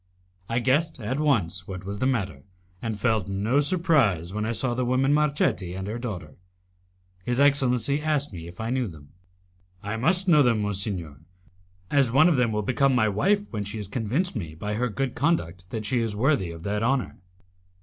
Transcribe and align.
I 0.49 0.57
guessed 0.57 0.99
at 0.99 1.19
once 1.19 1.67
what 1.67 1.85
was 1.85 1.99
the 1.99 2.07
matter, 2.07 2.41
and 2.81 2.99
felt 2.99 3.27
no 3.27 3.59
surprise 3.59 4.33
when 4.33 4.47
I 4.47 4.51
saw 4.51 4.73
the 4.73 4.83
woman 4.83 5.13
Marchetti 5.13 5.75
and 5.75 5.85
her 5.87 5.99
daughter. 5.99 6.37
His 7.23 7.39
excellency 7.39 8.01
asked 8.01 8.33
me 8.33 8.47
if 8.47 8.59
I 8.59 8.71
knew 8.71 8.87
them. 8.87 9.09
"I 9.83 9.97
must 9.97 10.27
know 10.27 10.41
them, 10.41 10.63
monsignor, 10.63 11.19
as 11.91 12.11
one 12.11 12.27
of 12.27 12.35
them 12.35 12.51
will 12.51 12.63
become 12.63 12.95
my 12.95 13.09
wife 13.09 13.43
when 13.51 13.63
she 13.63 13.77
has 13.77 13.87
convinced 13.87 14.35
me 14.35 14.55
by 14.55 14.73
her 14.73 14.89
good 14.89 15.13
conduct 15.13 15.69
that 15.69 15.85
she 15.85 15.99
is 15.99 16.15
worthy 16.15 16.49
of 16.49 16.63
that 16.63 16.81
honour." 16.81 17.19